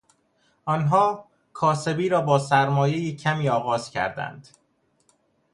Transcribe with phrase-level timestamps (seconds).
[0.65, 4.47] آنها کاسبی را با سرمایهی کمی آغاز کردند.